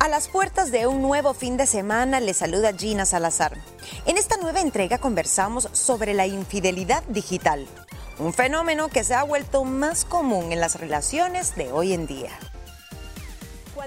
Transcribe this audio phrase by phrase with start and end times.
[0.00, 3.58] A las puertas de un nuevo fin de semana le saluda Gina Salazar.
[4.06, 7.66] En esta nueva entrega conversamos sobre la infidelidad digital,
[8.18, 12.30] un fenómeno que se ha vuelto más común en las relaciones de hoy en día.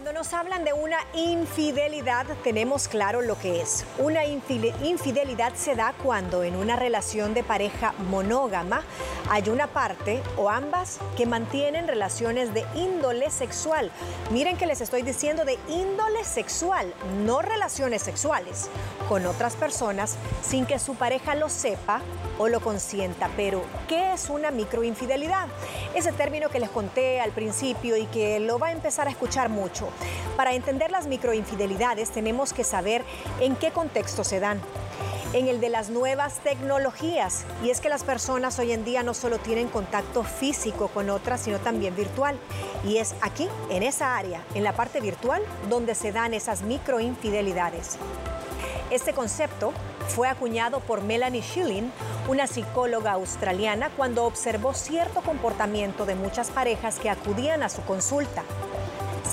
[0.04, 3.86] Cuando nos hablan de una infidelidad, tenemos claro lo que es.
[3.98, 8.84] Una infidelidad se da cuando en una relación de pareja monógama
[9.30, 13.92] hay una parte o ambas que mantienen relaciones de índole sexual.
[14.30, 16.94] Miren que les estoy diciendo de índole sexual,
[17.24, 18.70] no relaciones sexuales,
[19.08, 22.02] con otras personas sin que su pareja lo sepa
[22.40, 23.30] o lo consienta.
[23.38, 25.48] Pero, ¿qué es una microinfidelidad?
[25.96, 29.48] Ese término que les conté al principio y que lo va a empezar a escuchar
[29.48, 29.88] mucho.
[30.36, 33.04] Para entender las microinfidelidades tenemos que saber
[33.40, 34.60] en qué contexto se dan
[35.34, 37.44] en el de las nuevas tecnologías.
[37.64, 41.42] Y es que las personas hoy en día no solo tienen contacto físico con otras,
[41.42, 42.38] sino también virtual.
[42.86, 47.98] Y es aquí, en esa área, en la parte virtual, donde se dan esas microinfidelidades.
[48.92, 49.74] Este concepto
[50.08, 51.92] fue acuñado por Melanie Schilling,
[52.28, 58.44] una psicóloga australiana, cuando observó cierto comportamiento de muchas parejas que acudían a su consulta.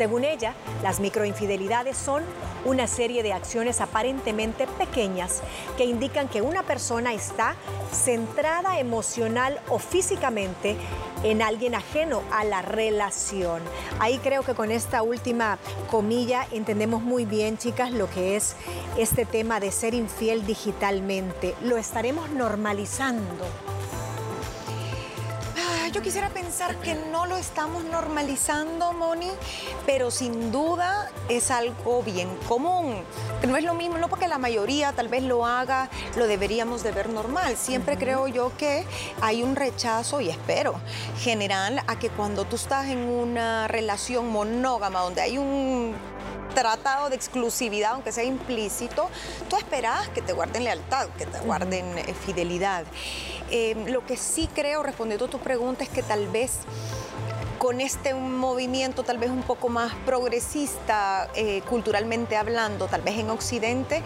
[0.00, 2.22] Según ella, las microinfidelidades son
[2.64, 5.42] una serie de acciones aparentemente pequeñas
[5.76, 7.54] que indican que una persona está
[7.92, 10.78] centrada emocional o físicamente
[11.22, 13.60] en alguien ajeno a la relación.
[13.98, 15.58] Ahí creo que con esta última
[15.90, 18.56] comilla entendemos muy bien, chicas, lo que es
[18.96, 21.54] este tema de ser infiel digitalmente.
[21.60, 23.44] Lo estaremos normalizando
[25.92, 29.30] yo quisiera pensar que no lo estamos normalizando, Moni,
[29.86, 33.02] pero sin duda es algo bien común.
[33.46, 36.92] No es lo mismo, no porque la mayoría tal vez lo haga, lo deberíamos de
[36.92, 37.56] ver normal.
[37.56, 38.84] Siempre creo yo que
[39.20, 40.74] hay un rechazo, y espero,
[41.18, 45.94] general a que cuando tú estás en una relación monógama, donde hay un
[46.54, 49.08] tratado de exclusividad, aunque sea implícito,
[49.48, 52.84] tú esperas que te guarden lealtad, que te guarden eh, fidelidad.
[53.50, 56.60] Eh, lo que sí creo, respondiendo a tu pregunta, es que tal vez
[57.60, 63.28] con este movimiento tal vez un poco más progresista, eh, culturalmente hablando, tal vez en
[63.28, 64.02] Occidente,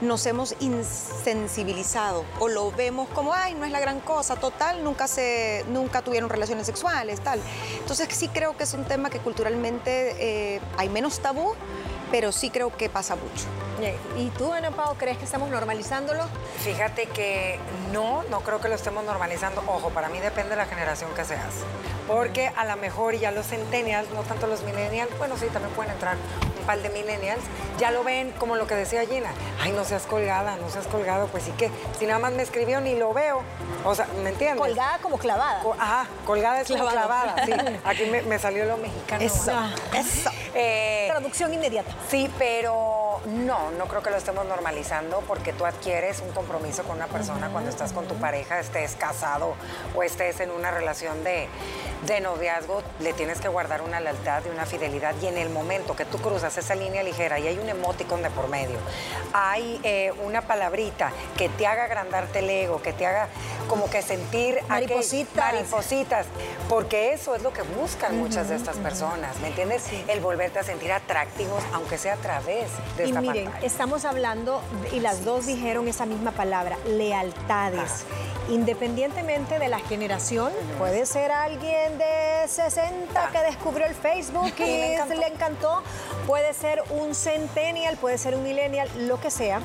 [0.00, 5.06] nos hemos insensibilizado o lo vemos como, ay, no es la gran cosa, total, nunca,
[5.06, 7.40] se, nunca tuvieron relaciones sexuales, tal.
[7.78, 11.52] Entonces sí creo que es un tema que culturalmente hay menos tabú
[12.14, 13.46] pero sí creo que pasa mucho.
[14.16, 16.22] ¿Y tú, Ana Pao, crees que estamos normalizándolo?
[16.58, 17.58] Fíjate que
[17.92, 19.64] no, no creo que lo estemos normalizando.
[19.66, 21.64] Ojo, para mí depende de la generación que seas.
[22.06, 25.90] Porque a lo mejor ya los centennials, no tanto los millennials, bueno, sí, también pueden
[25.90, 26.16] entrar
[26.56, 27.42] un par de millennials,
[27.78, 29.30] ya lo ven como lo que decía Gina.
[29.60, 31.26] Ay, no seas colgada, no seas colgado.
[31.26, 33.42] Pues sí que si nada más me escribió ni lo veo.
[33.84, 34.60] O sea, ¿me entiendes?
[34.60, 35.60] Colgada como clavada.
[35.80, 37.44] ajá, colgada es como clavada.
[37.44, 37.52] Sí,
[37.84, 39.24] aquí me, salió lo mexicano.
[39.24, 39.52] Eso,
[39.92, 40.30] eso.
[40.54, 41.90] Eh, Traducción inmediata.
[42.08, 46.96] Sí, pero no, no creo que lo estemos normalizando porque tú adquieres un compromiso con
[46.96, 49.54] una persona cuando estás con tu pareja, estés casado
[49.94, 51.48] o estés en una relación de,
[52.06, 55.14] de noviazgo, le tienes que guardar una lealtad y una fidelidad.
[55.22, 58.30] Y en el momento que tú cruzas esa línea ligera y hay un emoticon de
[58.30, 58.78] por medio,
[59.32, 63.28] hay eh, una palabrita que te haga agrandarte el ego, que te haga
[63.68, 66.26] como que sentir maripositas, maripositas
[66.68, 69.84] porque eso es lo que buscan muchas de estas personas, ¿me entiendes?
[70.08, 74.60] El volverte a sentir atractivos, aunque sea a través de Y miren, estamos hablando,
[74.92, 78.04] y las dos dijeron esa misma palabra, lealtades.
[78.50, 85.26] Independientemente de la generación, puede ser alguien de 60 que descubrió el Facebook y le
[85.32, 85.82] encantó,
[86.26, 89.60] puede ser un centennial, puede ser un millennial, lo que sea.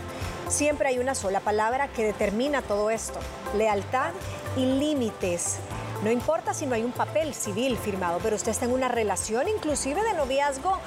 [0.47, 3.19] Siempre hay una sola palabra que determina todo esto,
[3.55, 4.11] lealtad
[4.55, 5.57] y límites.
[6.03, 9.49] No importa si no hay un papel civil firmado, pero usted está en una relación
[9.49, 10.79] inclusive de noviazgo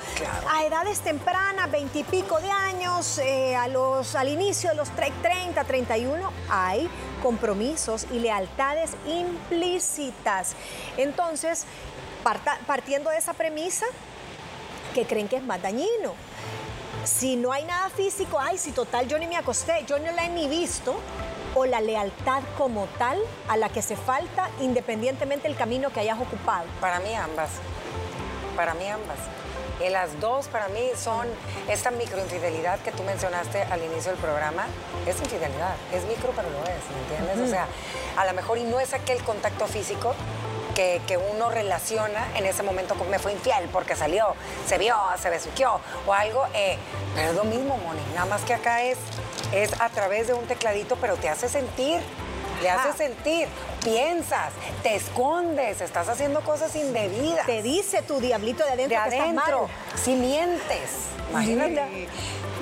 [0.51, 6.33] a edades tempranas, veintipico de años, eh, a los, al inicio de los 30, 31,
[6.49, 6.89] hay
[7.23, 10.55] compromisos y lealtades implícitas.
[10.97, 11.67] Entonces,
[12.67, 13.85] partiendo de esa premisa,
[14.95, 16.15] que creen que es más dañino.
[17.05, 20.27] Si no hay nada físico, ay, si total yo ni me acosté, yo no la
[20.27, 20.95] he ni visto,
[21.55, 23.19] o la lealtad como tal
[23.49, 26.65] a la que se falta independientemente del camino que hayas ocupado?
[26.81, 27.51] Para mí ambas.
[28.57, 29.19] Para mí ambas.
[29.85, 31.27] Y las dos para mí son
[31.69, 34.67] esta microinfidelidad que tú mencionaste al inicio del programa.
[35.07, 37.49] Es infidelidad, es micro pero lo es, ¿me entiendes?
[37.49, 37.67] O sea,
[38.17, 40.15] a lo mejor y no es aquel contacto físico,
[40.73, 44.35] que, uno relaciona en ese momento con me fue infiel porque salió,
[44.67, 46.79] se vio, se besuqueó o algo, eh,
[47.15, 48.99] pero es lo mismo, Moni, nada más que acá es,
[49.53, 52.01] es a través de un tecladito, pero te hace sentir
[52.63, 53.49] le haces sentir,
[53.85, 57.47] piensas, te escondes, estás haciendo cosas indebidas.
[57.47, 60.03] Te dice tu diablito de adentro de que adentro, estás mal.
[60.03, 60.91] si mientes,
[61.31, 62.09] imagínate.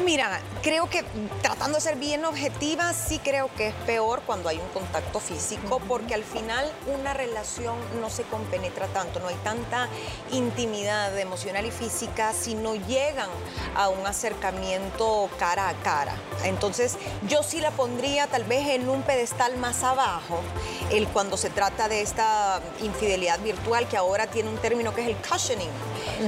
[0.05, 1.05] Mira, creo que
[1.43, 5.79] tratando de ser bien objetiva, sí creo que es peor cuando hay un contacto físico,
[5.87, 6.64] porque al final
[6.99, 9.88] una relación no se compenetra tanto, no hay tanta
[10.32, 13.29] intimidad emocional y física si no llegan
[13.75, 16.14] a un acercamiento cara a cara.
[16.44, 16.97] Entonces,
[17.29, 20.40] yo sí la pondría tal vez en un pedestal más abajo,
[20.90, 25.08] el cuando se trata de esta infidelidad virtual, que ahora tiene un término que es
[25.08, 25.70] el cushioning.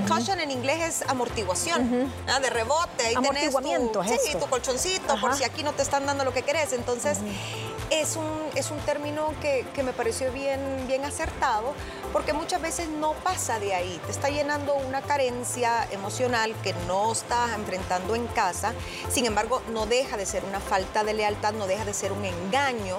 [0.08, 2.40] Cushion en inglés es amortiguación, ¿ah?
[2.40, 3.06] de rebote.
[3.06, 5.36] Ahí tenés tu, Amortiguamiento, es sí, tu colchoncito, por Ajá.
[5.36, 6.72] si aquí no te están dando lo que querés.
[6.72, 7.18] Entonces,
[7.90, 11.74] es, un, es un término que, que me pareció bien, bien acertado,
[12.12, 14.00] porque muchas veces no pasa de ahí.
[14.06, 18.72] Te está llenando una carencia emocional que no estás enfrentando en casa.
[19.10, 22.24] Sin embargo, no deja de ser una falta de lealtad, no deja de ser un
[22.24, 22.98] engaño,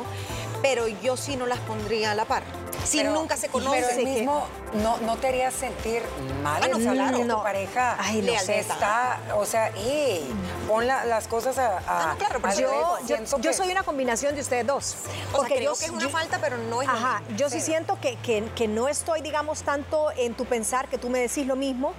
[0.64, 2.42] pero yo sí no las pondría a la par.
[2.86, 4.00] Si Pero- nunca se Pero conocen.
[4.00, 6.02] el mismo, no, no te harías sentir
[6.42, 7.38] mal Ah, no, No.
[7.38, 8.60] tu pareja Ay, no sé.
[8.60, 10.22] está, o sea, y
[10.68, 12.98] pon la- las cosas a, a- Ah, claro, pero al yo-.
[13.08, 14.96] Yo, yo soy una combinación de ustedes dos.
[15.34, 17.38] O sea, creo que es una falta, pero no es lo Ajá, mismo.
[17.38, 17.68] yo sí Sí.
[17.68, 21.46] siento que, que- que no estoy, digamos, tanto en tu pensar, que tú me decís
[21.48, 21.94] lo mismo.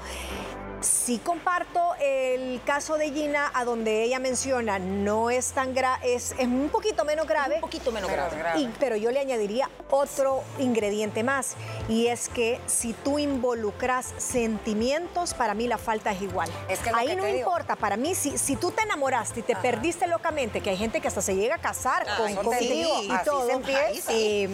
[0.85, 6.33] Sí comparto el caso de Gina, a donde ella menciona, no es tan grave, es,
[6.33, 7.55] es un poquito menos grave.
[7.57, 8.37] un poquito menos grave.
[8.37, 8.61] grave.
[8.61, 11.55] Y- pero yo le añadiría otro ingrediente más,
[11.89, 16.51] y es que si tú involucras sentimientos, para mí la falta es igual.
[16.69, 17.39] Es que es Ahí que no digo.
[17.39, 21.01] importa, para mí, si, si tú te enamoraste y te perdiste locamente, que hay gente
[21.01, 24.13] que hasta se llega a casar Ay, con, sí, contigo y así todo, se empieza.
[24.13, 24.49] eh,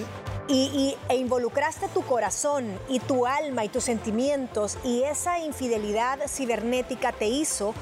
[0.50, 6.18] y, y- e involucraste tu corazón y tu alma y tus sentimientos y esa infidelidad
[6.28, 7.72] cibernética te hizo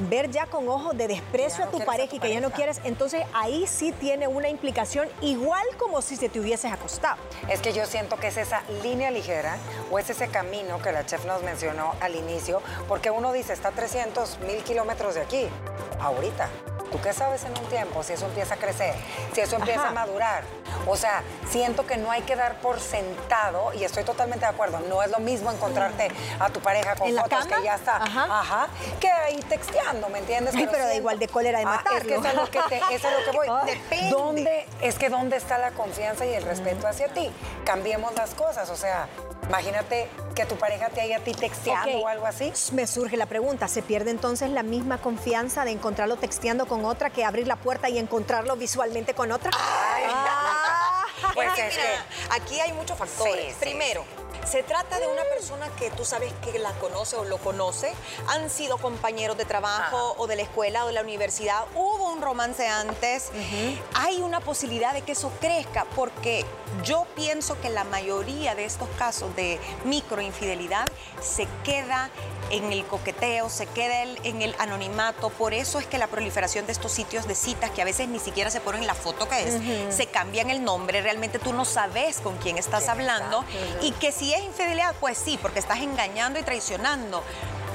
[0.00, 2.80] ver ya con ojos de desprecio a tu a pareja y que ya no quieres,
[2.84, 7.16] entonces ahí sí tiene una implicación igual como si se te hubieses acostado.
[7.48, 9.56] Es que yo siento que es esa línea ligera
[9.90, 13.68] o es ese camino que la chef nos mencionó al inicio, porque uno dice, está
[13.68, 15.48] a 300 mil kilómetros de aquí,
[16.00, 16.48] ahorita.
[16.90, 18.94] ¿Tú qué sabes en un tiempo si eso empieza a crecer,
[19.34, 19.88] si eso empieza Ajá.
[19.88, 20.44] a madurar?
[20.86, 24.78] O sea, siento que no hay que dar por sentado, y estoy totalmente de acuerdo,
[24.88, 26.08] no es lo mismo encontrarte
[26.38, 28.40] a tu pareja con ¿En la fotos que ya está, Ajá.
[28.40, 28.68] ajá,
[29.00, 29.40] que ahí
[30.10, 30.54] ¿me entiendes?
[30.54, 32.16] Ay, pero da siento- igual de cólera de Ah, Es que matarlo.
[32.16, 33.46] eso es lo que, te- eso es lo que voy.
[33.66, 34.10] Depende.
[34.10, 37.30] ¿Dónde, es que dónde está la confianza y el respeto hacia ti?
[37.64, 39.08] Cambiemos las cosas, o sea,
[39.48, 42.52] imagínate que tu pareja te haya a ti texteando o algo así.
[42.72, 47.10] Me surge la pregunta, ¿se pierde entonces la misma confianza de encontrarlo texteando con otra
[47.10, 49.50] que abrir la puerta y encontrarlo visualmente con otra?
[49.54, 51.02] Ah.
[51.34, 52.06] Pues Es que, es mira,
[52.36, 53.34] aquí hay muchos factores.
[53.46, 54.04] Sí, sí, Primero,
[54.50, 57.92] se trata de una persona que tú sabes que la conoce o lo conoce,
[58.28, 62.22] han sido compañeros de trabajo o de la escuela o de la universidad, hubo un
[62.22, 63.30] romance antes,
[63.94, 66.44] hay una posibilidad de que eso crezca porque
[66.84, 70.86] yo pienso que la mayoría de estos casos de microinfidelidad
[71.20, 72.10] se queda
[72.50, 76.64] en el coqueteo, se queda el- en el anonimato, por eso es que la proliferación
[76.66, 79.42] de estos sitios de citas que a veces ni siquiera se ponen la foto que
[79.42, 83.44] es, se cambian el nombre, realmente tú no sabes con quién estás ¿Quién hablando.
[83.52, 83.84] Está?
[83.84, 87.22] y que si es infidelidad, pues sí, porque estás engañando y traicionando,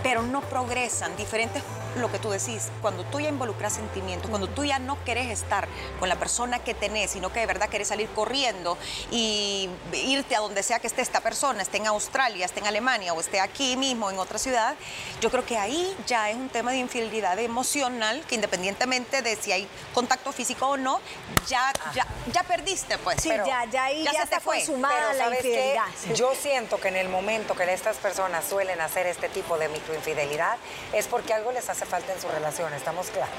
[0.03, 1.63] pero no progresan, diferentes
[1.95, 5.67] lo que tú decís, cuando tú ya involucras sentimientos, cuando tú ya no querés estar
[5.99, 8.77] con la persona que tenés, sino que de verdad querés salir corriendo
[9.11, 13.13] y irte a donde sea que esté esta persona, esté en Australia, esté en Alemania
[13.13, 14.75] o esté aquí mismo en otra ciudad,
[15.19, 19.51] yo creo que ahí ya es un tema de infidelidad emocional que independientemente de si
[19.51, 20.99] hay contacto físico o no,
[21.47, 23.21] ya, ya, ya perdiste pues.
[23.21, 24.57] Sí, Pero ya, ya ahí ya, ya se está te fue.
[24.57, 25.47] consumada Pero la ¿sabes qué?
[25.49, 25.85] infidelidad.
[26.01, 26.13] Sí.
[26.15, 30.57] Yo siento que en el momento que estas personas suelen hacer este tipo de microinfidelidad
[30.93, 33.33] es porque algo les hace falta en su relación, ¿estamos claros?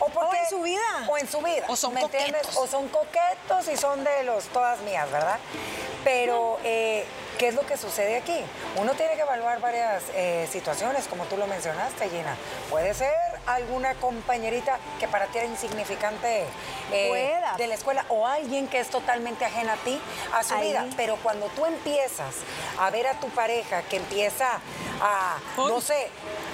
[0.00, 0.80] O, porque- en su vida.
[1.08, 1.64] O en su vida.
[1.68, 2.42] O son ¿me entiendes?
[2.42, 2.56] coquetos.
[2.56, 5.38] O son coquetos y son de los todas mías, ¿verdad?
[6.04, 7.04] Pero, eh,
[7.38, 8.40] ¿qué es lo que sucede aquí?
[8.76, 12.36] Uno tiene que evaluar varias eh, situaciones, como tú lo mencionaste, Gina.
[12.70, 13.14] Puede ser
[13.46, 16.44] alguna compañerita que para ti era insignificante
[16.92, 20.00] eh, de la escuela o alguien que es totalmente ajena a ti,
[20.34, 20.68] a su Ahí.
[20.70, 20.86] vida.
[20.96, 22.34] Pero cuando tú empiezas
[22.80, 24.58] a ver a tu pareja que empieza
[25.02, 26.08] a, no sé,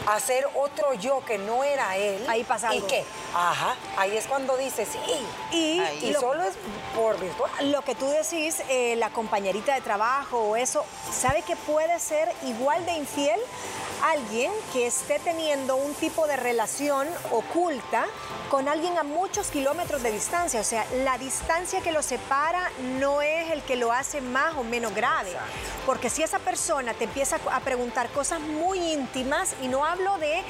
[0.06, 2.24] hacer otro yo que no era él.
[2.28, 3.04] Ahí pasa ¿Y qué?
[3.34, 5.26] Ajá, ahí es cuando dices, sí.
[5.56, 6.54] Y, Y lo, solo es
[6.94, 7.50] por virtual.
[7.70, 12.32] lo que tú decís, eh, la compañerita de trabajo o eso, ¿sabe que puede ser
[12.46, 13.38] igual de infiel?
[14.02, 18.06] Alguien que esté teniendo un tipo de relación oculta
[18.48, 20.60] con alguien a muchos kilómetros de distancia.
[20.60, 24.62] O sea, la distancia que lo separa no es el que lo hace más o
[24.62, 25.32] menos grave.
[25.84, 30.42] Porque si esa persona te empieza a preguntar cosas muy íntimas, y no hablo de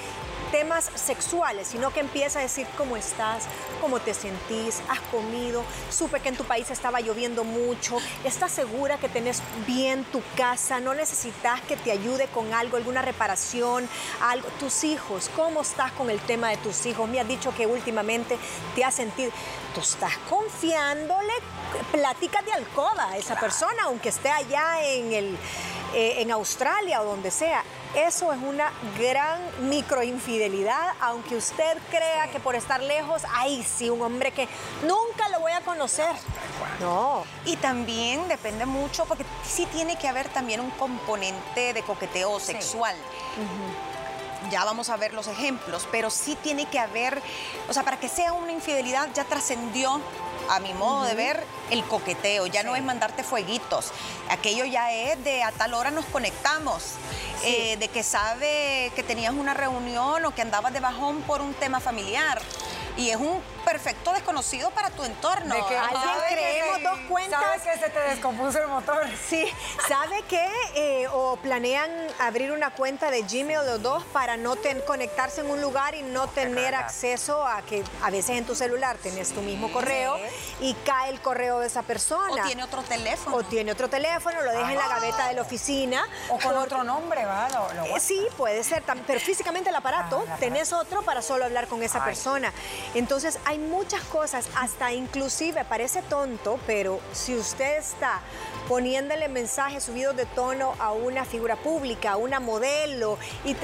[0.50, 3.44] temas sexuales, sino que empieza a decir cómo estás,
[3.80, 8.98] cómo te sentís, has comido, supe que en tu país estaba lloviendo mucho, estás segura
[8.98, 13.88] que tenés bien tu casa, no necesitas que te ayude con algo, alguna reparación,
[14.20, 14.48] algo.
[14.58, 17.08] Tus hijos, ¿cómo estás con el tema de tus hijos?
[17.08, 18.38] Me has dicho que últimamente
[18.74, 19.30] te has sentido,
[19.74, 21.32] tú estás confiándole
[21.92, 25.38] pláticas de alcoba a esa persona, aunque esté allá en, el,
[25.94, 27.62] eh, en Australia o donde sea.
[27.94, 34.02] Eso es una gran microinfidelidad, aunque usted crea que por estar lejos, ay, sí, un
[34.02, 34.46] hombre que
[34.82, 36.14] nunca lo voy a conocer.
[36.80, 37.24] No.
[37.44, 42.94] Y también depende mucho, porque sí tiene que haber también un componente de coqueteo sexual.
[44.50, 47.20] Ya vamos a ver los ejemplos, pero sí tiene que haber,
[47.68, 50.00] o sea, para que sea una infidelidad ya trascendió
[50.48, 52.46] a mi modo de ver, el coqueteo.
[52.46, 53.92] Ya no es mandarte fueguitos.
[54.30, 56.94] Aquello ya es de a tal hora nos conectamos.
[57.44, 61.54] Eh, de que sabe que tenías una reunión o que andabas de bajón por un
[61.54, 62.40] tema familiar.
[62.96, 65.54] Y es un perfecto desconocido para tu entorno.
[65.54, 67.40] De que alguien creemos dos cuentas.
[67.40, 69.06] ¿Sabes que se te descompuso el motor?
[69.28, 69.46] Sí,
[69.86, 70.50] ¿sabe qué?
[70.74, 75.60] Eh, o planean abrir una cuenta de Gmail los dos para no conectarse en un
[75.60, 79.70] lugar y no tener acceso a que a veces en tu celular tenés tu mismo
[79.70, 80.16] correo
[80.60, 82.42] y cae el correo de esa persona.
[82.42, 83.36] O tiene otro teléfono.
[83.36, 84.88] O tiene otro teléfono, lo deja en la ah.
[84.88, 86.04] gaveta de la oficina.
[86.28, 87.48] O con otro nombre, ¿va?
[87.86, 91.82] Eh, sí, puede ser, pero físicamente el aparato, ah, tenés otro para solo hablar con
[91.82, 92.52] esa persona.
[92.94, 98.20] Entonces hay muchas cosas, hasta inclusive parece tonto, pero si usted está
[98.68, 103.54] poniéndole mensajes subidos de tono a una figura pública, a una modelo, y,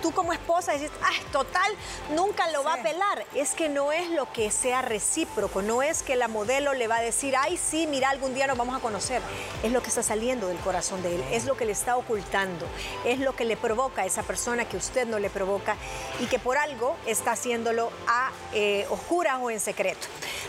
[0.00, 1.70] tú como esposa dices, ah, total,
[2.14, 3.24] nunca lo va a pelar.
[3.34, 6.96] Es que no es lo que sea recíproco, no es que la modelo le va
[6.96, 9.20] a decir, ay, sí, mira, algún día nos vamos a conocer.
[9.62, 12.66] Es lo que está saliendo del corazón de él, es lo que le está ocultando,
[13.04, 15.76] es lo que le provoca a esa persona que usted no le provoca
[16.20, 20.06] y que por algo está haciéndolo a eh, oscuras o en secreto.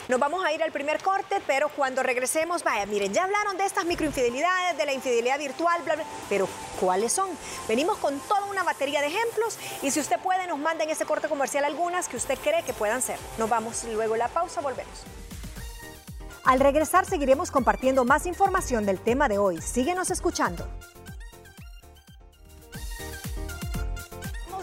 [0.08, 3.66] Nos vamos a ir al primer corte, pero cuando regresemos, vaya, miren, ya hablaron de
[3.66, 6.48] estas microinfidelidades, de la infidelidad virtual, bla, bla, pero
[6.80, 7.30] ¿cuáles son?
[7.68, 11.06] Venimos con toda una batería de ejemplos y si usted puede, nos manda en ese
[11.06, 13.18] corte comercial algunas que usted cree que puedan ser.
[13.40, 15.04] Nos vamos luego la pausa, volvemos.
[16.44, 19.62] Al regresar seguiremos compartiendo más información del tema de hoy.
[19.62, 20.68] Síguenos escuchando.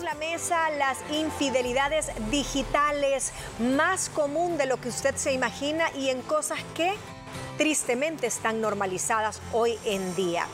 [0.02, 6.20] la mesa las infidelidades digitales, más común de lo que usted se imagina y en
[6.20, 6.94] cosas que
[7.56, 10.46] tristemente están normalizadas hoy en día.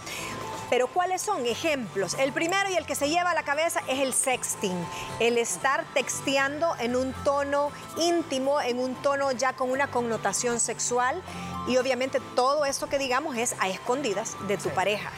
[0.70, 2.14] Pero ¿cuáles son ejemplos?
[2.14, 4.87] El primero y el que se lleva a la cabeza es el sexting,
[5.18, 11.20] el estar texteando en un tono íntimo, en un tono ya con una connotación sexual
[11.66, 15.10] y obviamente todo esto que digamos es a escondidas de tu pareja.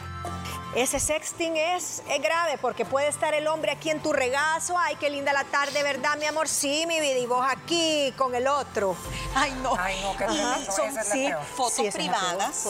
[0.75, 4.75] Ese sexting es, grave porque puede estar el hombre aquí en tu regazo.
[4.75, 6.47] Ay, qué linda la tarde, ¿verdad, mi amor?
[6.47, 7.19] Sí, mi vida.
[7.19, 8.95] Y vos aquí con el otro.
[9.35, 9.75] Ay, no.
[9.77, 12.65] Ay, no, qué y son sí, fotos privadas.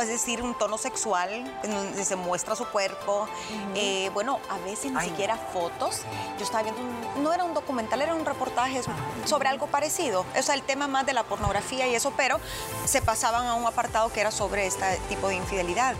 [0.00, 1.30] Es decir, un tono sexual
[1.62, 3.28] en donde se muestra su cuerpo.
[3.76, 6.00] Eh, bueno, a veces ni siquiera fotos.
[6.38, 6.82] Yo estaba viendo,
[7.20, 8.80] no era un documental, era un reportaje
[9.24, 10.26] sobre algo parecido.
[10.36, 12.40] O sea, el tema más de la pornografía y eso, pero
[12.86, 15.94] se pasaban a un apartado que era sobre este tipo de infidelidad.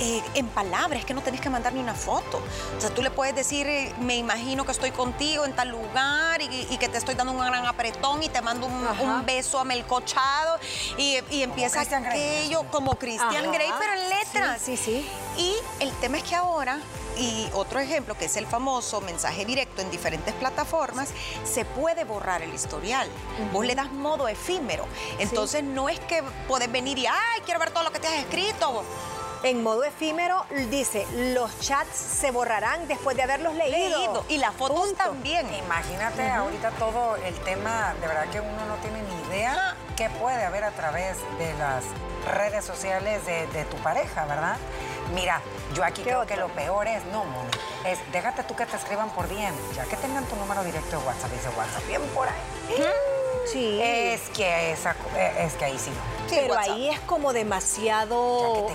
[0.00, 2.42] Eh, en palabras, es que no tenés que mandar ni una foto.
[2.76, 6.40] O sea, tú le puedes decir, eh, me imagino que estoy contigo en tal lugar
[6.40, 10.58] y, que te estoy dando un gran apretón y te mando un, beso amelcochado
[10.96, 14.62] y, y empieza aquello como Christian Grey, pero en letras.
[14.62, 15.06] Sí, sí,
[15.36, 16.78] Y el tema es que ahora
[17.18, 21.08] y otro ejemplo, que es el famoso mensaje directo en diferentes plataformas,
[21.44, 23.08] se puede borrar el historial.
[23.52, 24.86] Vos le das modo efímero.
[25.18, 28.14] Entonces no es que podés venir y, ay, quiero ver todo lo que te has
[28.14, 28.84] escrito
[29.42, 34.24] en modo efímero dice, los chats se borrarán después de haberlos leído.
[34.28, 35.46] Y las fotos también.
[35.54, 40.44] Imagínate ahorita todo el tema, de verdad que uno no tiene ni idea qué puede
[40.44, 41.84] haber a través de las
[42.34, 44.56] redes sociales de, tu pareja, ¿verdad?
[45.14, 45.40] Mira,
[45.74, 47.50] yo aquí creo que lo peor es, no, Moni,
[47.86, 51.06] es déjate tú que te escriban por bien, ya que tengan tu número directo de
[51.06, 52.84] WhatsApp, dice WhatsApp, bien por ahí.
[53.50, 53.80] Sí.
[53.82, 54.94] Es que, esa,
[55.38, 55.90] es que ahí sí
[56.28, 58.18] pero ahí es como demasiado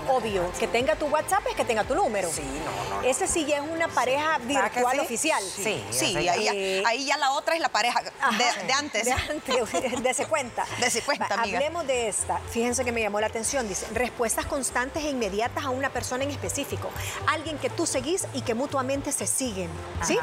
[0.10, 0.51] obvio.
[0.60, 2.29] Que tenga tu WhatsApp es que tenga tu número.
[2.31, 3.07] Sí, no, no.
[3.07, 5.43] Ese sí ya es una pareja virtual oficial.
[5.43, 6.15] Sí, sí,
[6.86, 8.10] ahí, ya, la otra es la pareja de,
[8.74, 9.05] antes.
[9.05, 10.65] De antes, de se cuenta.
[10.79, 11.57] De se cuenta, amiga.
[11.57, 12.39] Hablemos de esta.
[12.50, 13.67] Fíjense que me llamó la atención.
[13.67, 16.89] Dice, respuestas constantes e inmediatas a una persona en específico.
[17.27, 19.69] Alguien que tú seguís y que mutuamente se siguen.
[20.01, 20.17] ¿Sí?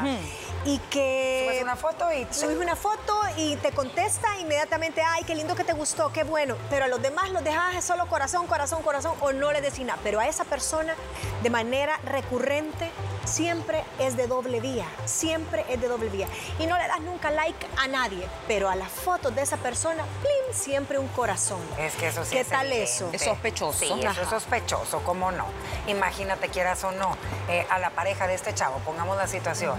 [0.65, 1.47] y que...
[1.47, 2.27] Subes una foto y...
[2.31, 6.55] Subes una foto y te contesta inmediatamente, ay, qué lindo que te gustó, qué bueno.
[6.69, 9.99] Pero a los demás los dejas solo corazón, corazón, corazón o no le decís nada.
[10.03, 10.95] Pero a esa persona,
[11.43, 12.89] de manera recurrente,
[13.25, 16.27] siempre es de doble vía, siempre es de doble vía.
[16.59, 20.03] Y no le das nunca like a nadie, pero a las fotos de esa persona,
[20.21, 20.53] ¡plim!
[20.53, 21.61] siempre un corazón.
[21.77, 22.83] Es que eso sí ¿Qué es tal evidente.
[22.91, 23.09] eso?
[23.13, 23.79] Es sospechoso.
[23.79, 25.45] Sí, eso es sospechoso, ¿cómo no?
[25.87, 27.15] Imagínate, quieras o no,
[27.47, 29.75] eh, a la pareja de este chavo, pongamos la situación,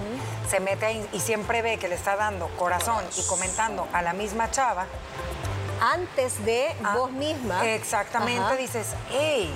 [0.49, 4.13] se mete ahí y siempre ve que le está dando corazón y comentando a la
[4.13, 4.87] misma chava.
[5.83, 7.69] Antes de ah, vos misma.
[7.69, 8.57] Exactamente, Ajá.
[8.57, 9.53] dices, hey,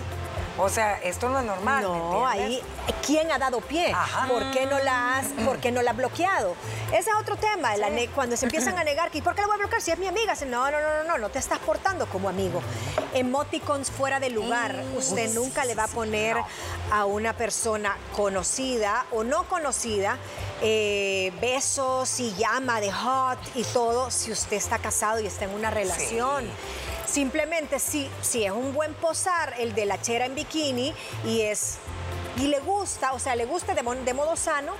[0.59, 1.83] o sea, esto no es normal.
[1.83, 2.62] ¿me No, ahí,
[3.04, 3.92] ¿quién ha dado pie?
[3.92, 4.26] Ajá.
[4.26, 6.56] ¿Por qué no la has, por qué no la has bloqueado?
[6.88, 7.75] Ese es otro tema,
[8.14, 10.06] cuando se empiezan a negar, que ¿por qué la voy a bloquear si es mi
[10.06, 10.35] amiga?
[10.47, 12.62] No, no, no, no, no, no te estás portando como amigo.
[13.14, 14.83] Emoticons fuera de lugar.
[14.97, 16.37] Usted nunca le va a poner
[16.90, 20.18] a una persona conocida o no conocida
[20.63, 25.51] eh, besos y llama de hot y todo si usted está casado y está en
[25.51, 26.47] una relación.
[27.07, 30.93] Simplemente si, si es un buen posar el de la chera en bikini
[31.25, 31.79] y es
[32.39, 34.73] y le gusta, o sea, le gusta de, modo sano,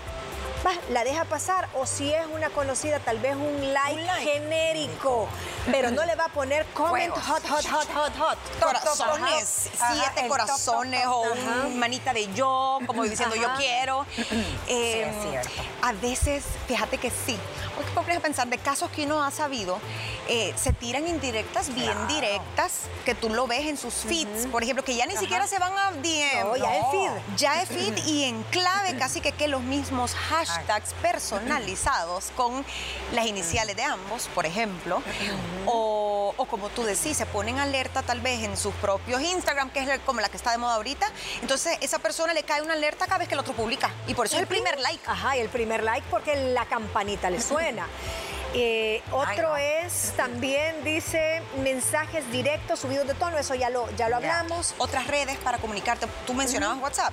[0.91, 1.69] la deja pasar.
[1.75, 4.31] O si es una conocida, tal vez un like, Un like.
[4.33, 5.29] genérico,
[5.71, 8.39] pero no le va a poner comment hot, hot, hot, hot, hot.
[8.61, 14.07] corazones, Ajá, siete corazones top, top, o un manita de yo, como diciendo yo quiero.
[14.69, 15.63] Eh, es cierto.
[15.83, 17.39] A veces, fíjate que sí,
[17.77, 19.79] porque pones a pensar de casos que uno ha sabido,
[20.29, 22.07] eh, se tiran indirectas bien Claro.
[22.09, 22.73] directas,
[23.05, 25.73] que tú lo ves en sus feeds, por ejemplo, que ya ni siquiera se van
[25.77, 26.45] a DM.
[26.45, 27.37] No, ya es feed.
[27.37, 32.65] Ya es feed y en clave casi que, que los mismos hashtags personalizados con
[33.13, 35.03] las iniciales de ambos, por ejemplo.
[35.67, 39.81] o, o como tú decís, se ponen alerta tal vez en sus propios Instagram, que
[39.81, 41.07] es como la que está de moda ahorita.
[41.43, 43.91] Entonces, esa persona le cae una alerta cada vez que el otro publica.
[44.07, 45.03] Y por eso es el primer like.
[45.07, 47.66] Ajá, y el primer like porque la campanita le suena.
[47.67, 47.89] buena.
[48.59, 49.57] Eh, otro no.
[49.57, 54.39] es también, dice, mensajes directos, subidos de tono, eso ya lo, ya lo Ya.
[54.41, 54.75] hablamos.
[54.79, 56.07] Otras redes para comunicarte.
[56.27, 57.13] Tú mencionabas WhatsApp,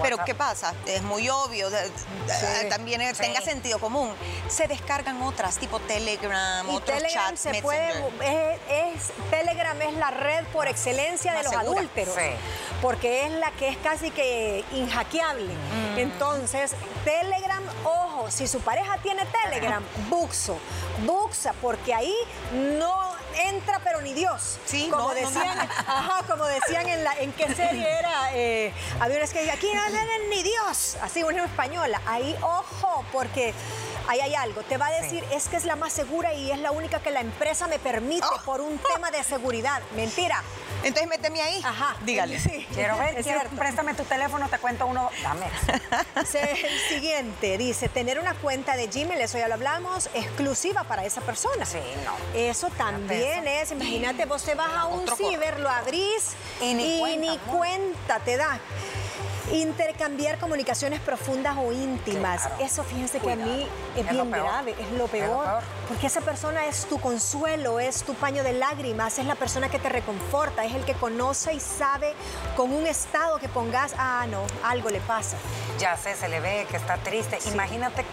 [0.00, 0.18] pero.
[0.24, 0.72] ¿qué pasa?
[0.86, 1.68] Es muy obvio,
[2.70, 4.12] también tenga sentido común.
[4.48, 9.94] Se descargan otras, tipo Telegram, Y otros Telegram chats, se puede, es, es- Telegram es
[9.94, 11.80] la red por excelencia de los segura.
[11.80, 12.30] adúlteros, Sí.
[12.80, 15.52] porque es la que es casi que inhackeable.
[15.96, 16.72] Entonces,
[17.04, 20.58] Telegram, ojo, si su pareja tiene Telegram, buxo,
[21.06, 22.14] buxa, porque ahí
[22.78, 23.14] no
[23.46, 24.58] entra pero ni Dios.
[24.64, 25.62] Sí, como no, decían, no.
[25.62, 29.82] ajá, como decían en la, en qué serie era, eh, había una que aquí no
[29.90, 33.54] entra ni Dios, así una española, ahí ojo, porque
[34.08, 36.58] ahí hay algo, te va a decir, es que es la más segura y es
[36.58, 38.40] la única que la empresa me permite Oh.
[38.44, 39.80] por un tema de seguridad.
[39.96, 40.42] Mentira.
[40.82, 41.62] Entonces, méteme ahí.
[41.64, 41.96] Ajá.
[42.02, 42.38] Dígale.
[42.38, 42.66] Sí.
[42.74, 43.56] Quiero ver, quiero- cierto.
[43.56, 45.08] préstame tu teléfono, te cuento uno.
[45.22, 45.46] Dame.
[46.16, 51.20] El siguiente dice tener una cuenta de Gmail, eso ya lo hablamos, exclusiva para esa
[51.22, 51.64] persona.
[51.64, 52.14] Sí, no.
[52.38, 57.30] Eso también es, imagínate, vos te vas a un ciber, lo abrís Y ni cuenta,
[57.32, 58.58] ni cuenta te da.
[59.52, 62.42] Intercambiar comunicaciones profundas o íntimas.
[62.42, 62.64] Claro.
[62.64, 65.44] Eso fíjense que a mí es, bien grave, es lo Es lo peor.
[65.44, 65.62] peor.
[65.88, 69.78] Porque esa persona es tu consuelo, es tu paño de lágrimas, es la persona que
[69.78, 72.14] te reconforta, es el que conoce y sabe
[72.56, 75.36] con un estado que pongas, ah, no, algo le pasa.
[75.78, 77.38] Ya sé, se le ve que está triste.
[77.52, 78.04] Imagínate,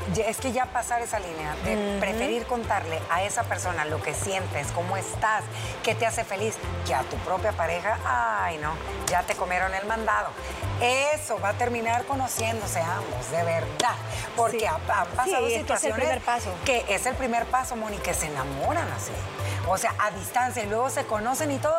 [0.00, 4.14] te- es que ya pasar esa línea de preferir contarle a esa persona lo que
[4.14, 5.44] sientes, cómo estás,
[5.82, 8.72] qué te hace feliz, que a tu propia pareja, ay no,
[9.06, 10.28] ya te comieron el mandado.
[10.80, 13.94] Eso va a terminar conociéndose ambos, de verdad.
[14.36, 14.64] Porque Sí.
[14.66, 16.50] ha- han pasado Sí, es que es el situaciones primer paso.
[16.64, 19.12] que es el primer paso, Moni, que se enamoran así.
[19.68, 21.78] O sea, a distancia y luego se conocen y todo.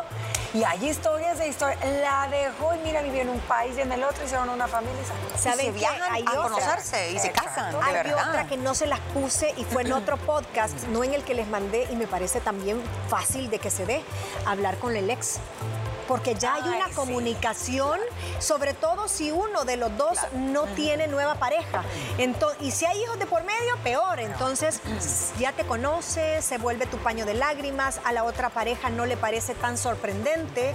[0.54, 1.76] Y hay historias de historia.
[2.00, 4.94] La dejó y mira, vivió en un país y en el otro, hicieron una familia.
[5.02, 6.42] y se- viajan Hay a otra.
[6.42, 8.28] conocerse y se casan, de Hay verdad.
[8.28, 11.34] otra que no se las puse y fue en otro podcast, no en el que
[11.34, 14.02] les mandé y me parece también fácil de que se dé,
[14.46, 15.38] hablar con el ex.
[16.08, 16.94] Porque ya hay Ay, una sí.
[16.94, 17.98] comunicación,
[18.38, 21.82] sobre todo si uno de los dos no tiene nueva pareja.
[22.18, 24.20] Ento- y si hay hijos de por medio, peor.
[24.20, 24.80] Entonces
[25.38, 29.16] ya te conoces, se vuelve tu paño de lágrimas, a la otra pareja no le
[29.16, 30.74] parece tan sorprendente.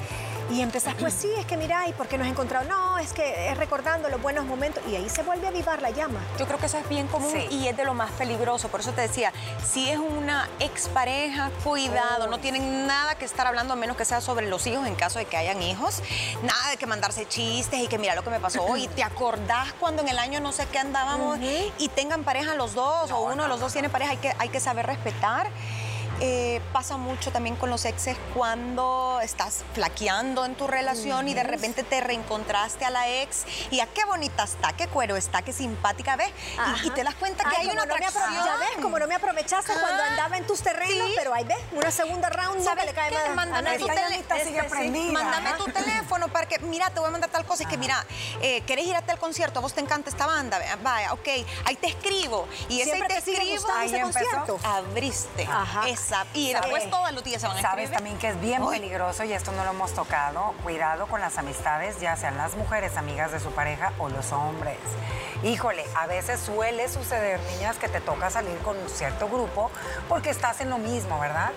[0.52, 2.68] Y empezás, pues sí, es que mira, ¿y por qué nos encontrado?
[2.68, 4.82] No, es que es recordando los buenos momentos.
[4.90, 6.20] Y ahí se vuelve a avivar la llama.
[6.40, 7.46] Yo creo que eso es bien común Sí.
[7.52, 8.68] y es de lo más peligroso.
[8.70, 9.32] Por eso te decía,
[9.64, 14.22] si es una expareja, cuidado, no tienen nada que estar hablando a menos que sea
[14.22, 16.02] sobre los hijos en caso de que hayan hijos.
[16.44, 18.88] Nada de que mandarse chistes y que mira lo que me pasó hoy.
[18.88, 21.38] ¿Te acordás cuando en el año no sé qué andábamos
[21.78, 24.12] y tengan pareja los dos o uno de los dos tiene pareja?
[24.12, 25.50] Hay que, hay que saber respetar.
[26.20, 31.44] Eh, pasa mucho también con los exes cuando estás flaqueando en tu relación y de
[31.44, 35.54] repente te reencontraste a la ex y a qué bonita está, qué cuero está, qué
[35.54, 36.32] simpática ves
[36.84, 38.34] y, y te das cuenta que Ay, hay una no atracción.
[38.34, 41.14] ya ves, como no me aprovechaste cuando Ah, andaba en tus terrenos, sí.
[41.18, 45.12] pero ahí ves, una segunda round ¿Sabes le cae a Mándame tu tele- este.
[45.12, 47.64] Mándame tu teléfono para que, mira, te voy a mandar tal cosa.
[47.64, 48.06] Es que, mira,
[48.42, 49.60] eh, ¿querés ir a tal concierto?
[49.60, 50.60] ¿A vos te encanta esta banda?
[50.84, 51.28] Vaya, ok,
[51.66, 52.48] ahí te escribo.
[52.70, 53.68] Y ese ahí te escribo.
[53.84, 54.60] ese concierto.
[54.64, 55.44] Abriste.
[55.50, 55.88] Ajá.
[56.34, 57.96] Y después todos los días se van a Sabes escribir.
[57.96, 58.76] también que es bien Uy.
[58.80, 60.54] peligroso y esto no lo hemos tocado.
[60.64, 64.78] Cuidado con las amistades, ya sean las mujeres amigas de su pareja o los hombres.
[65.44, 69.72] Híjole, a veces suele suceder, niñas, que te toca salir con un cierto grupo
[70.10, 71.52] porque estás en lo mismo, ¿verdad?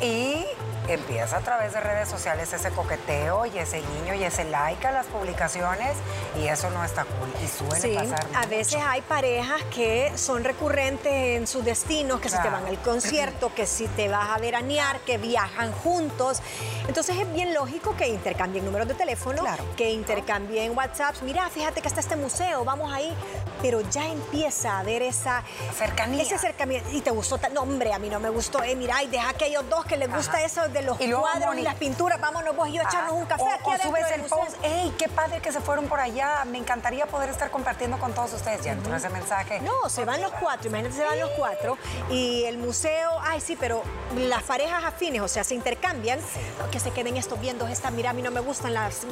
[0.00, 0.44] Y
[0.88, 4.92] empieza a través de redes sociales ese coqueteo y ese guiño y ese like a
[4.92, 5.92] las publicaciones
[6.38, 8.26] y eso no está cool y suele Sí, pasar.
[8.34, 8.48] a mucho.
[8.50, 13.54] veces hay parejas que son recurrentes en sus destinos, que si te van al concierto,
[13.54, 16.40] que si te vas a veranear, que viajan juntos.
[16.88, 19.64] Entonces es bien lógico que intercambien números de teléfono, Claro.
[19.76, 21.22] que intercambien WhatsApps.
[21.22, 23.14] Mira, fíjate que está este museo, vamos ahí.
[23.62, 25.42] Pero ya empieza a haber esa
[25.78, 26.22] Cercanía.
[26.22, 26.90] Ese acercamiento.
[26.90, 28.62] Y te gustó, no, hombre, a mí no me gustó.
[28.62, 31.22] Eh, mira, y deja a aquellos dos que les gusta eso de los Y luego,
[31.22, 32.20] cuadros Moni, y las pinturas.
[32.20, 33.20] Vámonos vos y yo a echarnos Ajá.
[33.20, 35.60] un café o, aquí o adentro subes del el post, ¡Ey, qué padre que se
[35.60, 36.44] fueron por allá!
[36.44, 38.62] Me encantaría poder estar compartiendo con todos ustedes.
[38.62, 39.60] Ya entró ese mensaje.
[39.60, 41.78] No, se van los cuatro, imagínate, se van los cuatro.
[42.10, 43.82] Y el museo, ay, sí, pero
[44.16, 46.18] las parejas afines, o sea, se intercambian.
[46.58, 49.02] No, que se queden estos viendo esta, mira, a mí no me gustan las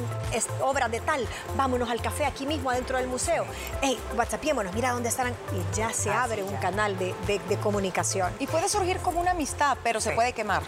[0.61, 1.27] obras de tal.
[1.55, 3.45] Vámonos al café aquí mismo adentro del museo.
[3.81, 5.33] Ey, whatsappiémonos, mira dónde estarán.
[5.53, 8.33] Y ya se Ah, abre sí, un canal de, de- de comunicación.
[8.39, 10.63] Y puede surgir como una amistad, pero se puede quemar.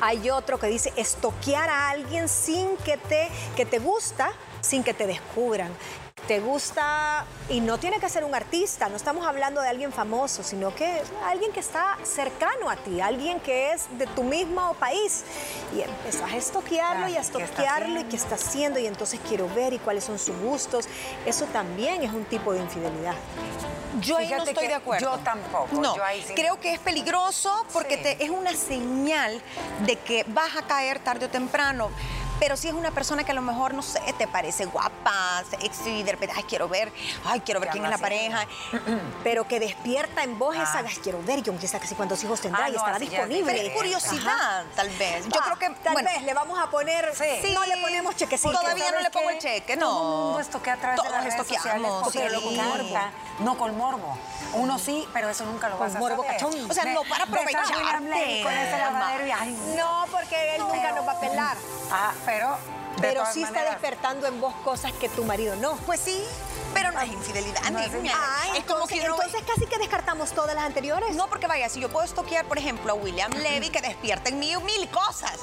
[0.00, 4.30] Hay otro que dice estoquear a alguien sin que te, que te gusta,
[4.60, 5.72] sin que te descubran.
[6.28, 10.42] Te gusta, y no tiene que ser un artista, no estamos hablando de alguien famoso,
[10.42, 15.24] sino que alguien que está cercano a ti, alguien que es de tu mismo país.
[15.74, 18.86] Y empezás a estoquearlo Claro, y a ¿qué está estoquearlo y qué está haciendo, y
[18.86, 20.86] entonces quiero ver y cuáles son sus gustos.
[21.24, 23.14] Eso también es un tipo de infidelidad.
[24.00, 25.16] Yo ahí no estoy de acuerdo.
[25.16, 26.60] yo tampoco, No, yo ahí sí creo no.
[26.60, 28.02] que es peligroso porque Sí.
[28.02, 29.40] te- es una señal
[29.86, 31.90] de que vas a caer tarde o temprano.
[32.38, 36.02] Pero si es una persona que a lo mejor, no sé, te parece guapa, sexy,
[36.04, 36.92] de repente, ay, quiero ver,
[37.24, 38.46] ay, quiero ver quién es la pareja.
[39.24, 40.84] Pero que despierta en vos esa, Ah.
[40.88, 43.52] "Ay, quiero ver, yo quizás casi cuántos hijos tendrá Ah, y estará disponible.
[43.52, 45.26] Pero es curiosidad, tal vez.
[45.28, 47.52] Yo Ah, creo que, tal bueno, vez le vamos a poner, Sí.
[47.52, 48.52] no le ponemos chequecito.
[48.52, 49.86] Todavía no ¿sabes le pongo el cheque, no.
[49.88, 52.94] Todo el mundo estoquea a través de Todos las redes sociales sí.
[53.40, 54.16] No con morbo.
[54.54, 56.38] Uno sí, pero eso nunca lo Con vas a morbo saber.
[56.40, 56.70] cachón.
[56.70, 60.06] O sea, no para ves a William Levy con ese aprovecharte, lavadero y ay, No,
[60.10, 61.56] porque él nunca nos va a pelar.
[61.90, 62.58] Ah, pero
[62.96, 65.76] de Pero sí está despertando en vos cosas que tu marido no.
[65.86, 66.22] Pues sí,
[66.78, 68.12] pero no es infidelidad, No es niña.
[68.16, 71.14] Ah, es como entonces, que entonces casi que descartamos todas las anteriores.
[71.16, 74.38] No, porque vaya, si yo puedo estoquear, por ejemplo, a William Levy, que despierta en
[74.38, 75.40] mí mil cosas.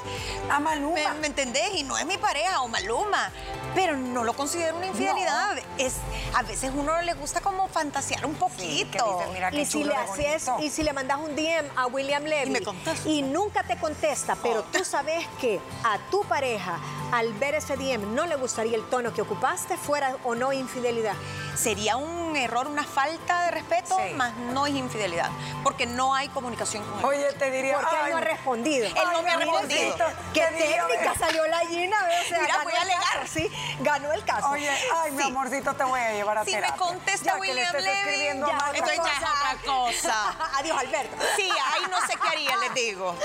[0.50, 0.96] A Maluma.
[0.96, 1.76] ¿Me, me entendés?
[1.76, 3.32] Y no es mi pareja o Maluma.
[3.74, 5.58] Pero no lo considero una infidelidad.
[5.78, 5.96] Es,
[6.34, 9.06] a veces uno le gusta como fantasear un Sí, poquito.
[9.06, 11.88] que dices, mira qué Y si, le haces, y si le mandas un DM a
[11.88, 13.10] William Levy Y me contesta.
[13.10, 14.64] y nunca te contesta, pero Oh.
[14.78, 16.80] tú sabes que a tu pareja,
[17.12, 21.14] al ver ese DM, no le gustaría el tono que ocupaste, fuera o no infidelidad.
[21.56, 24.14] Sería un error, una falta de respeto, Sí.
[24.16, 25.30] más no es infidelidad.
[25.64, 27.06] Porque no hay comunicación con él.
[27.06, 27.80] Oye, te diría.
[27.80, 28.88] Porque él no ha respondido.
[28.88, 29.96] Él no me ha respondido.
[30.34, 31.98] Qué técnica salió la Gina.
[31.98, 33.28] O sea, Mira, voy a alegar.
[33.32, 34.50] Sí, ganó el caso.
[34.50, 36.78] Oye, ay, mi amorcito, te voy a llevar a Si me terapia.
[36.78, 40.36] contesta Ya que le William estés Levy, escribiendo ya, mal, entonces ya es otra cosa.
[40.60, 41.16] Adiós, Alberto.
[41.38, 43.16] Sí, ahí no sé qué haría, les digo.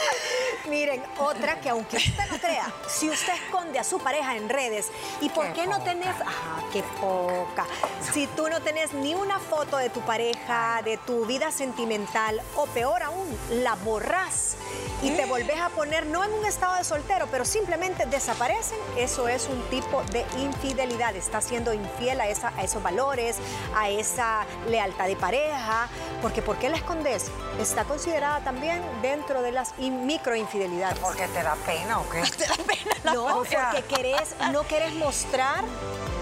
[0.68, 3.34] Miren, otra que aunque usted no crea, si usted
[3.70, 4.88] esconde a su pareja en redes,
[5.20, 7.66] ¿y por Qué qué, no tenés, ajá, qué poca,
[8.12, 12.66] si tú no tenés ni una foto de tu pareja, de tu vida sentimental, o
[12.66, 14.56] peor aún, la borrás
[15.02, 19.28] y te volvés a poner, no en un estado de soltero, pero simplemente desaparecen, eso
[19.28, 23.36] es un tipo de infidelidad, está siendo infiel a, esa, a esos valores,
[23.76, 25.88] a esa lealtad de pareja,
[26.22, 27.30] porque ¿por qué la escondes?
[27.60, 30.98] Está considerada también dentro de las in- microinfidelidades.
[30.98, 32.22] Porque te da pena o qué.
[32.40, 32.94] Te da pena.
[33.04, 35.64] la No, O sea- porque querés, no querés mostrar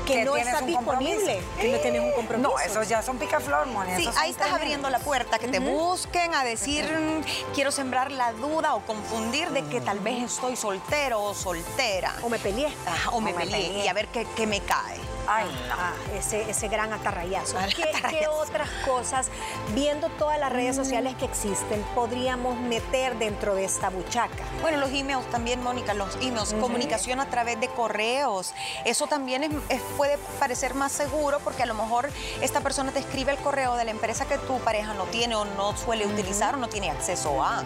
[0.07, 2.51] que, Que no estás disponible, que no tienes un compromiso.
[2.51, 3.90] No, esos ya son picaflor, Moni.
[3.96, 4.53] Sí, ahí estás tremendos.
[4.55, 9.51] abriendo la puerta, que te busquen a decir, mm, quiero sembrar la duda o confundir
[9.51, 12.14] de que tal vez estoy soltero o soltera.
[12.22, 12.72] O me peleé.
[12.87, 13.85] Ah, o me me peleé peleé.
[13.85, 14.96] y a ver qué, qué me cae.
[15.30, 15.74] Ay, no.
[15.78, 17.56] Ah, ese, ese gran atarrayazo.
[17.76, 19.28] ¿Qué, qué otras cosas,
[19.74, 24.42] viendo todas las redes sociales que existen, podríamos meter dentro de esta buchaca?
[24.62, 28.54] Bueno, los emails también, Mónica, los emails, comunicación a través de correos.
[28.86, 32.08] Eso también es- es- puede parecer más seguro porque a lo mejor
[32.40, 35.44] esta persona te escribe el correo de la empresa que tu pareja no tiene o
[35.44, 37.64] no suele utilizar o no tiene acceso a.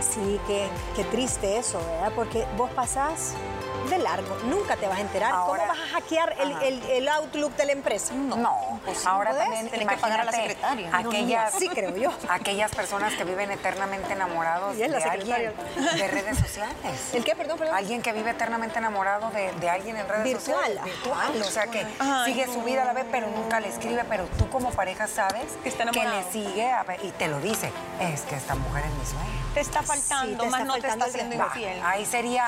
[0.00, 2.12] Sí, qué, qué triste eso, ¿verdad?
[2.16, 3.34] Porque vos pasás
[3.90, 5.32] de largo, nunca te vas a enterar.
[5.32, 8.14] Ahora- ¿Cómo vas a hackear el, el- el Outlook de la empresa?
[8.14, 10.90] No, pues ahora no también que pagar a la secretaria.
[10.92, 12.10] Aquellas, No, sí, creo yo.
[12.28, 15.52] Aquellas personas que viven eternamente enamorados de alguien
[15.96, 17.12] de redes sociales.
[17.12, 17.34] ¿El qué?
[17.36, 17.76] Perdón, perdón.
[17.76, 20.56] Alguien que vive eternamente enamorado de, de alguien en redes Virtual.
[20.56, 20.84] sociales.
[20.84, 21.42] Virtual.
[21.42, 22.52] O sea que Ay, sigue no.
[22.54, 24.04] su vida a la vez, pero nunca le escribe.
[24.08, 26.24] Pero tú como pareja sabes Que está que enamorado.
[26.26, 27.70] le sigue a ver, y te lo dice.
[28.00, 29.42] Es que esta mujer es mi sueño.
[29.54, 31.80] Te está Sí, faltando, te más está no te está Va, infiel.
[31.84, 32.44] ahí sería.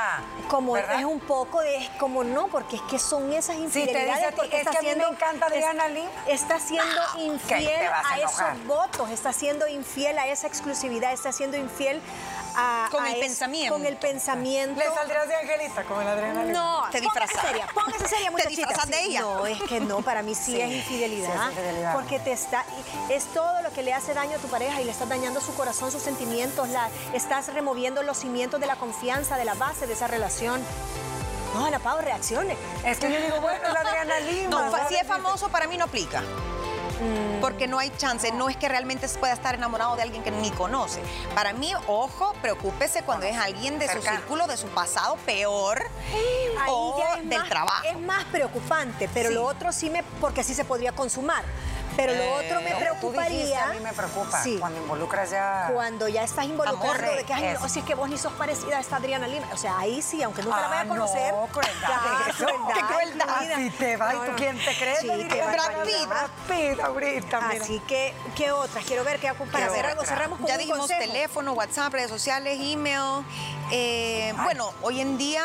[0.48, 0.98] Como ¿verdad?
[1.00, 4.28] es un poco de, es como no, porque es que son esas infidelidades.
[4.30, 6.08] ti, porque es está que a mí me encanta Adriana Lima.
[6.26, 11.56] Está siendo que infiel a esos votos, está siendo infiel a esa exclusividad, está siendo
[11.56, 12.00] infiel
[12.56, 12.88] a.
[12.90, 13.74] Con a el es- pensamiento.
[13.74, 14.78] Con el pensamiento.
[14.78, 16.52] ¿Le saldrías de Angelita como el Adriana Lima?
[16.52, 17.40] No, Te disfrazas.
[17.40, 19.20] seria, póngase seria, Te disfrazas de ella.
[19.22, 21.32] No, es que no, para mí sí, Sí, es infidelidad.
[21.32, 21.94] sí es infidelidad.
[21.94, 22.64] Porque te está,
[23.10, 25.54] es todo lo que le hace daño a tu pareja y le estás dañando su
[25.54, 29.94] corazón, sus sentimientos, la, estás removiendo los cimientos de la confianza, de la base de
[29.94, 30.62] esa relación.
[31.54, 32.56] No, Ana Pau, reaccione.
[32.84, 34.48] Es que yo digo, bueno, es Adriana Lima.
[34.50, 36.22] No, si es famoso, para mí no aplica.
[37.40, 40.50] Porque no hay chance, no es que realmente pueda estar enamorado de alguien que ni
[40.52, 41.02] conoce.
[41.34, 45.82] Para mí, ojo, preocúpese cuando es alguien de su círculo, de su pasado, peor,
[46.62, 47.84] Ahí o del más, trabajo.
[47.84, 49.34] Es más preocupante, pero Sí.
[49.34, 51.44] lo otro sí me, porque sí se podría consumar.
[51.96, 53.64] Pero lo otro me Eh, tú dijiste, preocuparía.
[53.64, 54.42] a mí me preocupa.
[54.42, 54.56] Sí.
[54.58, 55.70] Cuando involucras ya.
[55.72, 58.32] Cuando ya estás involucrando Amor, de que, ay, no, si es que vos ni sos
[58.32, 59.46] parecida a esta Adriana Lima.
[59.52, 61.32] O sea, ahí sí, aunque nunca la vaya a Ah, conocer.
[61.32, 61.88] No, crueldad.
[61.88, 62.46] ya, eso.
[62.46, 63.28] crueldad Qué crueldad.
[63.52, 64.12] Así te va.
[64.12, 64.36] No, ¿Y tú no.
[64.36, 64.98] quién te crees?
[65.00, 66.28] Sí, diría, Brad.
[66.48, 66.80] Pitt.
[66.80, 67.64] Ahorita, mira.
[67.64, 68.84] Así que, ¿qué otras?
[68.84, 70.06] Quiero ver qué para ¿Qué cerrar, otra?
[70.08, 71.00] cerramos con Ya un dijimos consejo.
[71.00, 73.24] teléfono, WhatsApp, redes sociales, email.
[73.70, 75.44] Eh, bueno, hoy en día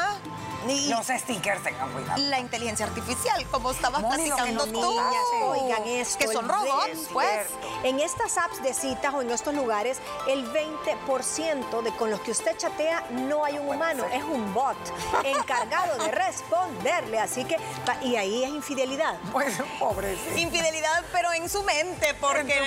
[0.67, 2.21] y Los stickers tengan cuidado.
[2.23, 4.81] la inteligencia artificial, como estabas platicando tú.
[4.81, 6.17] Niñas, oigan esto.
[6.19, 7.47] Que son robots, pues.
[7.83, 12.31] En estas apps de citas o en estos lugares, el 20% de con los que
[12.31, 14.77] usted chatea no hay un humano, es un bot
[15.23, 17.19] encargado de responderle.
[17.19, 17.57] Así que,
[18.01, 19.15] y ahí es infidelidad.
[19.31, 20.37] Pues, pobrecito.
[20.37, 22.59] Infidelidad, pero en su mente, porque...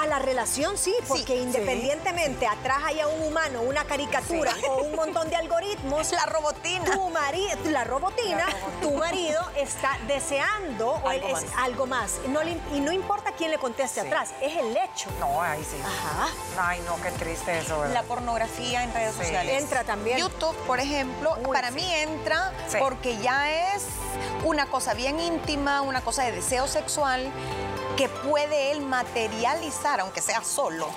[0.00, 4.62] A la relación sí, porque Sí, independientemente atrás haya un humano, una caricatura Sí.
[4.68, 6.84] o un montón de algoritmos, La robotina.
[7.06, 8.46] Tu marido, la robotina,
[8.82, 11.44] tu marido está deseando o él es más.
[11.58, 12.14] algo más.
[12.28, 14.06] No le- y no importa quién le conteste Sí.
[14.08, 15.08] atrás, es el hecho.
[15.20, 15.76] No, ahí sí.
[15.84, 16.28] Ajá.
[16.58, 17.94] Ay, no, qué triste eso, ¿verdad?
[17.94, 19.22] La pornografía en redes Sí.
[19.22, 19.62] sociales.
[19.62, 20.18] Entra también.
[20.18, 21.74] YouTube, por ejemplo, Uy, para sí.
[21.76, 22.76] mí entra Sí.
[22.80, 23.84] porque ya es
[24.44, 27.30] una cosa bien íntima, una cosa de deseo sexual
[27.96, 30.88] que puede él materializar, aunque sea solo.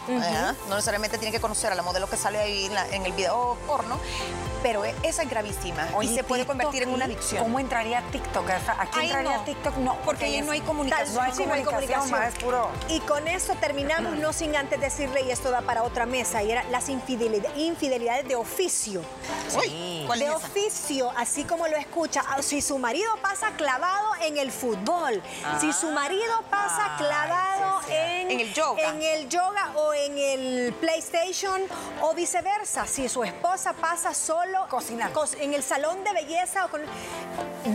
[0.68, 3.14] No necesariamente tiene que conocer a la modelo que sale ahí en, la- en el
[3.14, 3.98] video porno,
[4.62, 7.44] pero e- esa es gravísima Oye, y se puede convertir en una ¿y adicción.
[7.44, 8.50] ¿Cómo entraría TikTok?
[8.50, 9.44] ¿Aquí entraría no.
[9.44, 9.78] TikTok?
[9.78, 11.16] No, Porque ahí no hay comunicación.
[11.16, 12.68] No hay Sí, no hay comunicación, comunicación.
[12.90, 16.52] Y con eso terminamos, no sin antes decirle, y esto da para otra mesa, y
[16.52, 19.02] era las infidelidad- infidelidades de oficio.
[20.06, 20.38] ¿cuál de es esa?
[20.48, 25.22] oficio, así como lo escucha, ah, si su marido pasa clavado en el fútbol,
[25.60, 28.82] si su marido pasa Clavado en, En el yoga.
[28.89, 31.62] en el yoga o en el PlayStation
[32.02, 35.19] o viceversa, si su esposa pasa solo Cocinando.
[35.19, 36.86] cos- en el salón de belleza o con-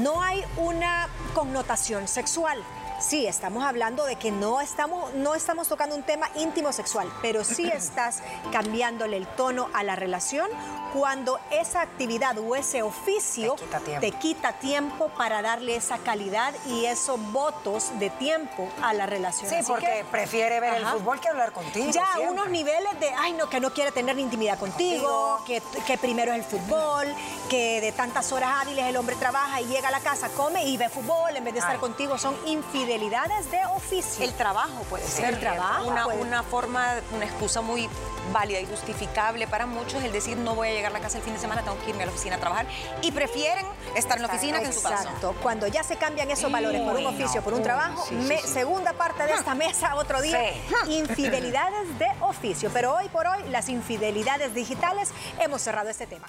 [0.02, 2.62] no hay una connotación sexual.
[3.00, 7.44] Sí, estamos hablando de que no estamos, no estamos tocando un tema íntimo sexual, pero
[7.44, 10.48] sí estás cambiándole el tono a la relación
[10.92, 14.00] cuando esa actividad o ese oficio Te quita tiempo.
[14.00, 19.50] te quita tiempo para darle esa calidad y esos votos de tiempo a la relación.
[19.50, 21.86] Sí, Así porque que- prefiere ver el fútbol que hablar contigo.
[21.90, 22.30] ya siempre.
[22.30, 26.38] unos niveles de, ay, no, que no quiere tener intimidad contigo, que, que primero es
[26.38, 27.12] el fútbol,
[27.50, 30.76] que de tantas horas hábiles el hombre trabaja y llega a la casa, come y
[30.76, 31.80] ve fútbol en vez de estar Ay.
[31.80, 32.16] contigo.
[32.18, 32.36] Son
[32.84, 34.24] infidelidades de oficio.
[34.24, 35.24] El trabajo puede ser.
[35.34, 37.88] El trabajo Una, puede- una forma, una excusa muy
[38.32, 41.24] válida y justificable para muchos el decir no voy a llegar a la casa el
[41.24, 42.66] fin de semana, tengo que irme a la oficina a trabajar.
[43.02, 45.02] Y prefieren estar en la oficina que en su casa.
[45.04, 45.34] Exacto.
[45.42, 48.46] Cuando ya se cambian esos valores por un oficio, por un trabajo, sí, me- sí,
[48.46, 48.52] sí.
[48.52, 50.40] segunda parte de esta mesa otro día,
[50.88, 52.70] infidelidades de oficio.
[52.72, 56.26] Pero hoy por hoy, las infidelidades digitales, hemos cerrado este tema.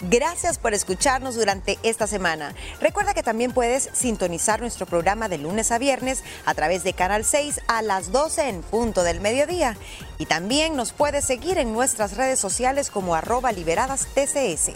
[0.00, 2.54] Gracias por escucharnos durante esta semana.
[2.80, 7.24] Recuerda que también puedes sintonizar nuestro programa de lunes a viernes a través de Canal
[7.24, 9.76] 6 a las 12 en punto del mediodía.
[10.18, 14.72] Y también nos puedes seguir en nuestras redes sociales como arroba liberadas TCS.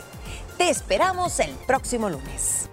[0.56, 2.68] Te esperamos el próximo lunes.